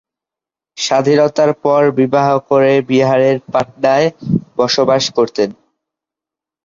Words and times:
স্বাধীনতার 0.77 1.51
পর 1.63 1.81
বিবাহ 1.99 2.27
করে 2.49 2.71
বিহারের 2.89 3.35
পাটনায় 3.53 4.07
বসবাস 4.57 5.03
করতেন। 5.17 5.49